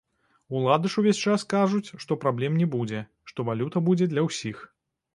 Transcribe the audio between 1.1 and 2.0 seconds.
час кажуць,